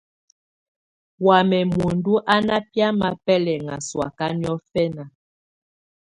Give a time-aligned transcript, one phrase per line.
[1.25, 5.03] Wamɛ̀́ muǝndù à nà biamɛ̀á bɛlɛŋà sɔ̀áka niɔ̀fɛna.